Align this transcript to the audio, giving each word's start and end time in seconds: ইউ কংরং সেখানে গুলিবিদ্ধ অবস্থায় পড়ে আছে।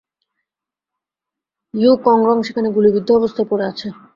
ইউ 1.73 1.91
কংরং 2.05 2.37
সেখানে 2.43 2.67
গুলিবিদ্ধ 2.69 3.09
অবস্থায় 3.13 3.47
পড়ে 3.49 3.65
আছে। 3.67 3.87